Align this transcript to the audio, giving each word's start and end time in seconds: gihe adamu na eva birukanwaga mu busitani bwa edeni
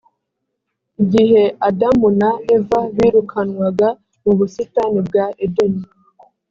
gihe 1.11 1.43
adamu 1.67 2.07
na 2.21 2.31
eva 2.55 2.79
birukanwaga 2.95 3.89
mu 4.23 4.31
busitani 4.37 4.99
bwa 5.07 5.25
edeni 5.45 5.83